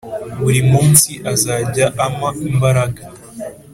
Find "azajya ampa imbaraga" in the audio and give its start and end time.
1.31-3.01